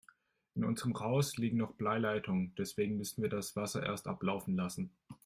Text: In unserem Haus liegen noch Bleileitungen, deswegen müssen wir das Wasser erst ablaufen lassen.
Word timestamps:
In 0.55 0.63
unserem 0.63 0.99
Haus 0.99 1.37
liegen 1.37 1.57
noch 1.57 1.75
Bleileitungen, 1.75 2.55
deswegen 2.57 2.97
müssen 2.97 3.21
wir 3.21 3.29
das 3.29 3.55
Wasser 3.55 3.83
erst 3.85 4.07
ablaufen 4.07 4.55
lassen. 4.55 4.89